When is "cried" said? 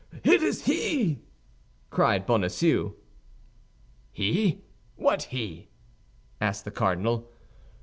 1.91-2.25